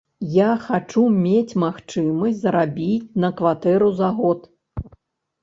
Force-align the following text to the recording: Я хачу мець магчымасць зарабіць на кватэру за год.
Я 0.35 0.45
хачу 0.61 1.03
мець 1.25 1.57
магчымасць 1.63 2.39
зарабіць 2.47 3.11
на 3.25 3.29
кватэру 3.43 3.93
за 4.01 4.09
год. 4.23 4.51